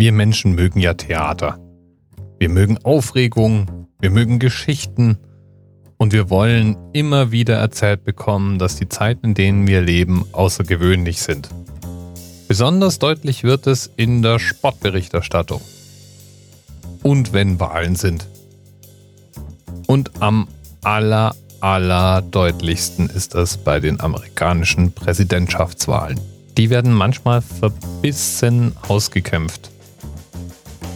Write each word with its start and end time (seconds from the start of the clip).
Wir 0.00 0.12
Menschen 0.12 0.54
mögen 0.54 0.78
ja 0.78 0.94
Theater. 0.94 1.58
Wir 2.38 2.48
mögen 2.50 2.78
Aufregung, 2.84 3.88
wir 3.98 4.10
mögen 4.10 4.38
Geschichten 4.38 5.18
und 5.96 6.12
wir 6.12 6.30
wollen 6.30 6.76
immer 6.92 7.32
wieder 7.32 7.56
erzählt 7.56 8.04
bekommen, 8.04 8.60
dass 8.60 8.76
die 8.76 8.88
Zeiten, 8.88 9.26
in 9.26 9.34
denen 9.34 9.66
wir 9.66 9.80
leben, 9.80 10.24
außergewöhnlich 10.30 11.20
sind. 11.20 11.48
Besonders 12.46 13.00
deutlich 13.00 13.42
wird 13.42 13.66
es 13.66 13.90
in 13.96 14.22
der 14.22 14.38
Sportberichterstattung. 14.38 15.60
Und 17.02 17.32
wenn 17.32 17.58
Wahlen 17.58 17.96
sind. 17.96 18.28
Und 19.88 20.22
am 20.22 20.46
aller, 20.84 21.34
aller 21.58 22.22
deutlichsten 22.22 23.10
ist 23.10 23.34
das 23.34 23.56
bei 23.56 23.80
den 23.80 23.98
amerikanischen 23.98 24.92
Präsidentschaftswahlen. 24.92 26.20
Die 26.56 26.70
werden 26.70 26.92
manchmal 26.92 27.42
verbissen 27.42 28.76
ausgekämpft. 28.86 29.72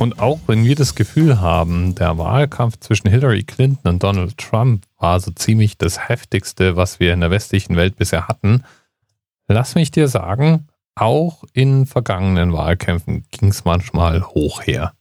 Und 0.00 0.18
auch 0.18 0.40
wenn 0.46 0.64
wir 0.64 0.76
das 0.76 0.94
Gefühl 0.94 1.42
haben, 1.42 1.94
der 1.94 2.16
Wahlkampf 2.16 2.80
zwischen 2.80 3.10
Hillary 3.10 3.42
Clinton 3.42 3.86
und 3.86 4.02
Donald 4.02 4.38
Trump 4.38 4.86
war 4.96 5.20
so 5.20 5.30
ziemlich 5.30 5.76
das 5.76 6.08
heftigste, 6.08 6.74
was 6.74 7.00
wir 7.00 7.12
in 7.12 7.20
der 7.20 7.30
westlichen 7.30 7.76
Welt 7.76 7.96
bisher 7.96 8.26
hatten, 8.26 8.64
lass 9.46 9.74
mich 9.74 9.90
dir 9.90 10.08
sagen, 10.08 10.68
auch 10.94 11.44
in 11.52 11.84
vergangenen 11.84 12.54
Wahlkämpfen 12.54 13.26
ging 13.30 13.50
es 13.50 13.66
manchmal 13.66 14.22
hoch 14.22 14.62
her. 14.62 14.94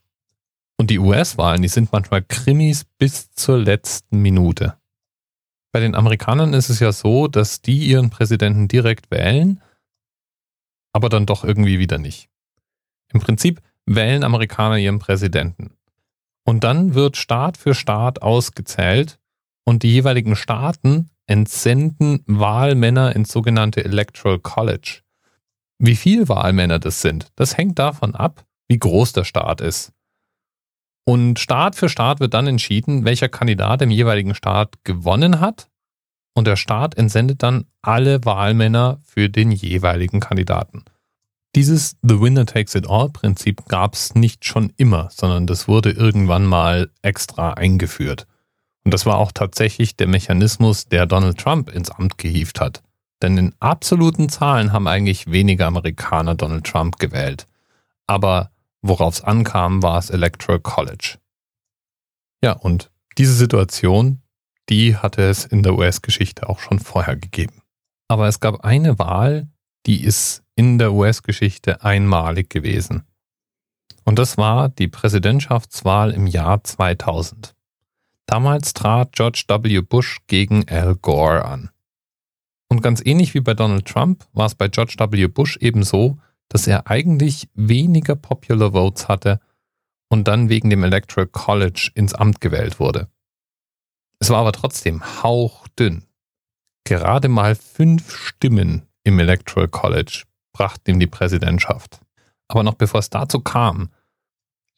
Und 0.75 0.89
die 0.89 0.99
US-Wahlen, 0.99 1.61
die 1.61 1.69
sind 1.69 1.93
manchmal 1.93 2.21
Krimis 2.21 2.83
bis 2.83 3.31
zur 3.31 3.57
letzten 3.57 4.21
Minute. 4.21 4.75
Bei 5.71 5.79
den 5.79 5.95
Amerikanern 5.95 6.53
ist 6.53 6.67
es 6.67 6.81
ja 6.81 6.91
so, 6.91 7.29
dass 7.29 7.61
die 7.61 7.85
ihren 7.85 8.09
Präsidenten 8.09 8.67
direkt 8.67 9.11
wählen, 9.11 9.61
aber 10.91 11.07
dann 11.07 11.25
doch 11.25 11.45
irgendwie 11.45 11.79
wieder 11.79 11.99
nicht. 11.99 12.27
Im 13.13 13.21
Prinzip 13.21 13.61
wählen 13.89 14.23
Amerikaner 14.23 14.77
ihren 14.77 14.99
Präsidenten. 14.99 15.71
Und 16.45 16.63
dann 16.63 16.93
wird 16.93 17.17
Staat 17.17 17.57
für 17.57 17.73
Staat 17.75 18.21
ausgezählt 18.21 19.19
und 19.65 19.83
die 19.83 19.91
jeweiligen 19.91 20.35
Staaten 20.35 21.09
entsenden 21.27 22.23
Wahlmänner 22.25 23.15
ins 23.15 23.31
sogenannte 23.31 23.83
Electoral 23.83 24.39
College. 24.39 25.01
Wie 25.79 25.95
viel 25.95 26.27
Wahlmänner 26.27 26.79
das 26.79 27.01
sind, 27.01 27.27
das 27.35 27.57
hängt 27.57 27.79
davon 27.79 28.15
ab, 28.15 28.45
wie 28.67 28.79
groß 28.79 29.13
der 29.13 29.23
Staat 29.23 29.61
ist. 29.61 29.91
Und 31.05 31.39
Staat 31.39 31.75
für 31.75 31.89
Staat 31.89 32.19
wird 32.19 32.33
dann 32.33 32.47
entschieden, 32.47 33.05
welcher 33.05 33.29
Kandidat 33.29 33.81
im 33.81 33.89
jeweiligen 33.89 34.35
Staat 34.35 34.83
gewonnen 34.83 35.39
hat. 35.39 35.67
Und 36.35 36.45
der 36.45 36.55
Staat 36.55 36.95
entsendet 36.95 37.41
dann 37.41 37.65
alle 37.81 38.23
Wahlmänner 38.25 38.99
für 39.03 39.29
den 39.29 39.51
jeweiligen 39.51 40.19
Kandidaten. 40.19 40.83
Dieses 41.55 41.97
The 42.03 42.21
Winner 42.21 42.45
Takes 42.45 42.75
It 42.75 42.87
All 42.87 43.09
Prinzip 43.09 43.65
gab 43.67 43.95
es 43.95 44.13
nicht 44.13 44.45
schon 44.45 44.71
immer, 44.77 45.09
sondern 45.11 45.47
das 45.47 45.67
wurde 45.67 45.91
irgendwann 45.91 46.45
mal 46.45 46.91
extra 47.01 47.53
eingeführt. 47.53 48.27
Und 48.83 48.93
das 48.93 49.05
war 49.05 49.17
auch 49.17 49.31
tatsächlich 49.31 49.95
der 49.95 50.07
Mechanismus, 50.07 50.87
der 50.87 51.05
Donald 51.05 51.39
Trump 51.39 51.69
ins 51.69 51.89
Amt 51.89 52.17
gehievt 52.17 52.61
hat. 52.61 52.83
Denn 53.21 53.37
in 53.37 53.55
absoluten 53.59 54.29
Zahlen 54.29 54.71
haben 54.71 54.87
eigentlich 54.87 55.31
weniger 55.31 55.67
Amerikaner 55.67 56.35
Donald 56.35 56.65
Trump 56.65 56.99
gewählt. 56.99 57.47
Aber 58.07 58.51
worauf 58.81 59.15
es 59.15 59.23
ankam, 59.23 59.83
war 59.83 59.97
es 59.97 60.09
Electoral 60.09 60.59
College. 60.59 61.17
Ja, 62.43 62.53
und 62.53 62.91
diese 63.17 63.33
Situation, 63.33 64.21
die 64.69 64.95
hatte 64.95 65.23
es 65.23 65.45
in 65.45 65.63
der 65.63 65.73
US-Geschichte 65.73 66.47
auch 66.47 66.59
schon 66.59 66.79
vorher 66.79 67.15
gegeben. 67.15 67.61
Aber 68.07 68.27
es 68.27 68.39
gab 68.39 68.63
eine 68.63 68.97
Wahl, 68.97 69.49
die 69.85 70.03
ist 70.03 70.43
in 70.55 70.77
der 70.77 70.93
US-Geschichte 70.93 71.83
einmalig 71.83 72.49
gewesen. 72.49 73.03
Und 74.03 74.19
das 74.19 74.37
war 74.37 74.69
die 74.69 74.87
Präsidentschaftswahl 74.87 76.11
im 76.11 76.27
Jahr 76.27 76.63
2000. 76.63 77.55
Damals 78.25 78.73
trat 78.73 79.13
George 79.13 79.43
W. 79.47 79.81
Bush 79.81 80.19
gegen 80.27 80.67
Al 80.67 80.95
Gore 80.95 81.45
an. 81.45 81.69
Und 82.67 82.81
ganz 82.81 83.01
ähnlich 83.03 83.33
wie 83.33 83.39
bei 83.39 83.53
Donald 83.53 83.87
Trump 83.87 84.25
war 84.33 84.45
es 84.45 84.55
bei 84.55 84.67
George 84.67 84.95
W. 84.97 85.27
Bush 85.27 85.57
eben 85.57 85.83
so, 85.83 86.19
dass 86.49 86.67
er 86.67 86.87
eigentlich 86.87 87.49
weniger 87.53 88.15
Popular 88.15 88.71
Votes 88.71 89.07
hatte 89.07 89.39
und 90.09 90.27
dann 90.27 90.49
wegen 90.49 90.69
dem 90.69 90.83
Electoral 90.83 91.27
College 91.27 91.91
ins 91.95 92.13
Amt 92.13 92.41
gewählt 92.41 92.79
wurde. 92.79 93.07
Es 94.19 94.29
war 94.29 94.39
aber 94.39 94.51
trotzdem 94.51 95.23
hauchdünn. 95.23 96.05
Gerade 96.83 97.29
mal 97.29 97.55
fünf 97.55 98.15
Stimmen 98.15 98.88
im 99.09 99.19
Electoral 99.19 99.67
College 99.67 100.23
brachten 100.53 100.91
ihm 100.91 100.99
die 100.99 101.07
Präsidentschaft. 101.07 101.99
Aber 102.47 102.63
noch 102.63 102.75
bevor 102.75 102.99
es 102.99 103.09
dazu 103.09 103.41
kam, 103.41 103.89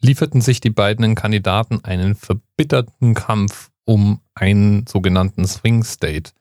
lieferten 0.02 0.42
sich 0.42 0.60
die 0.60 0.70
beiden 0.70 1.16
Kandidaten 1.16 1.84
einen 1.84 2.16
verbitterten 2.16 3.14
Kampf 3.14 3.70
um 3.86 4.22
einen 4.34 4.88
sogenannten 4.88 5.46
Swing 5.46 5.84
State, 5.84 6.32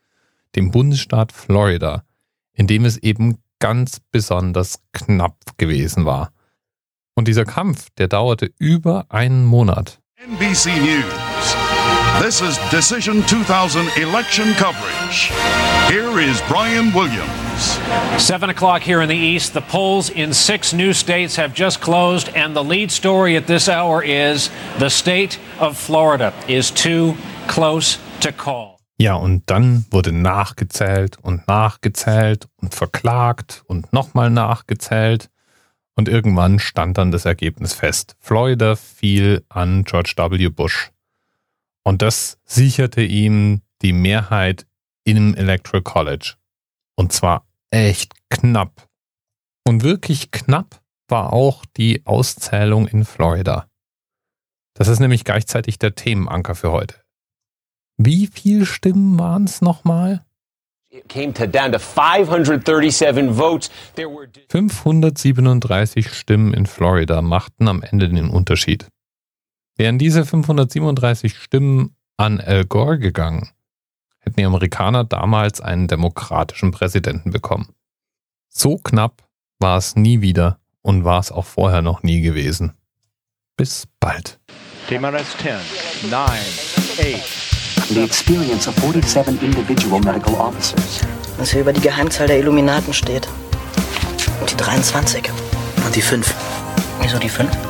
dem 0.56 0.70
Bundesstaat 0.70 1.32
Florida, 1.32 2.04
in 2.52 2.66
dem 2.66 2.84
es 2.84 2.96
eben 2.96 3.38
ganz 3.58 4.00
besonders 4.10 4.82
knapp 4.92 5.36
gewesen 5.58 6.04
war. 6.06 6.32
Und 7.14 7.28
dieser 7.28 7.44
Kampf, 7.44 7.88
der 7.98 8.08
dauerte 8.08 8.52
über 8.58 9.06
einen 9.08 9.44
Monat. 9.44 10.00
NBC 10.16 10.68
News. 10.80 11.69
This 12.19 12.43
is 12.43 12.59
Decision 12.71 13.22
2000 13.22 13.88
election 13.97 14.53
coverage. 14.54 15.31
Here 15.88 16.19
is 16.21 16.43
Brian 16.48 16.93
Williams. 16.93 17.78
Seven 18.19 18.50
o'clock 18.50 18.82
here 18.82 19.00
in 19.00 19.09
the 19.09 19.16
East. 19.16 19.54
The 19.54 19.62
polls 19.62 20.10
in 20.10 20.34
six 20.34 20.72
new 20.75 20.93
states 20.93 21.37
have 21.37 21.54
just 21.54 21.81
closed, 21.81 22.28
and 22.34 22.54
the 22.54 22.62
lead 22.62 22.91
story 22.91 23.37
at 23.37 23.47
this 23.47 23.69
hour 23.69 24.03
is 24.03 24.50
the 24.78 24.91
state 24.91 25.38
of 25.59 25.78
Florida 25.78 26.34
is 26.47 26.71
too 26.71 27.16
close 27.47 27.98
to 28.21 28.32
call. 28.32 28.78
Ja, 28.98 29.15
und 29.15 29.44
dann 29.47 29.87
wurde 29.91 30.12
nachgezählt 30.12 31.16
und 31.22 31.48
nachgezählt 31.48 32.48
und 32.56 32.75
verklagt 32.75 33.62
und 33.66 33.94
nochmal 33.94 34.28
nachgezählt. 34.28 35.31
Und 35.97 36.06
irgendwann 36.09 36.59
stand 36.59 36.98
dann 36.98 37.10
das 37.10 37.25
Ergebnis 37.25 37.72
fest. 37.72 38.15
Florida 38.21 38.77
fiel 38.77 39.42
an 39.48 39.84
George 39.84 40.12
W. 40.16 40.48
Bush. 40.48 40.91
Und 41.90 42.02
das 42.02 42.38
sicherte 42.44 43.02
ihm 43.02 43.62
die 43.82 43.92
Mehrheit 43.92 44.64
im 45.02 45.34
Electoral 45.34 45.82
College. 45.82 46.36
Und 46.94 47.12
zwar 47.12 47.48
echt 47.72 48.14
knapp. 48.28 48.86
Und 49.66 49.82
wirklich 49.82 50.30
knapp 50.30 50.80
war 51.08 51.32
auch 51.32 51.64
die 51.76 52.06
Auszählung 52.06 52.86
in 52.86 53.04
Florida. 53.04 53.66
Das 54.74 54.86
ist 54.86 55.00
nämlich 55.00 55.24
gleichzeitig 55.24 55.80
der 55.80 55.96
Themenanker 55.96 56.54
für 56.54 56.70
heute. 56.70 56.94
Wie 57.96 58.28
viele 58.28 58.66
Stimmen 58.66 59.18
waren 59.18 59.42
es 59.42 59.60
nochmal? 59.60 60.24
537 64.48 66.14
Stimmen 66.14 66.54
in 66.54 66.66
Florida 66.66 67.20
machten 67.20 67.66
am 67.66 67.82
Ende 67.82 68.08
den 68.08 68.30
Unterschied. 68.30 68.86
Wären 69.80 69.96
diese 69.96 70.26
537 70.26 71.38
Stimmen 71.38 71.96
an 72.18 72.38
Al 72.38 72.66
Gore 72.66 72.98
gegangen, 72.98 73.48
hätten 74.18 74.36
die 74.36 74.44
Amerikaner 74.44 75.04
damals 75.04 75.62
einen 75.62 75.88
demokratischen 75.88 76.70
Präsidenten 76.70 77.30
bekommen. 77.30 77.70
So 78.50 78.76
knapp 78.76 79.26
war 79.58 79.78
es 79.78 79.96
nie 79.96 80.20
wieder 80.20 80.58
und 80.82 81.04
war 81.04 81.18
es 81.18 81.32
auch 81.32 81.46
vorher 81.46 81.80
noch 81.80 82.02
nie 82.02 82.20
gewesen. 82.20 82.74
Bis 83.56 83.88
bald. 84.00 84.38
TMRS 84.91 85.34
10, 85.38 86.10
9, 86.10 86.28
8. 86.28 87.88
The 87.88 88.02
experience 88.02 88.68
of 88.68 88.74
47 88.80 89.41
individual 89.41 89.98
medical 89.98 90.34
officers. 90.34 91.00
Was 91.38 91.52
hier 91.52 91.62
über 91.62 91.72
die 91.72 91.80
Geheimzahl 91.80 92.26
der 92.26 92.38
Illuminaten 92.38 92.92
steht. 92.92 93.26
Und 94.42 94.50
die 94.50 94.56
23. 94.58 95.30
Und 95.86 95.97
die 95.97 96.02
5. 96.02 96.34
Wieso 97.00 97.18
die 97.18 97.30
5? 97.30 97.69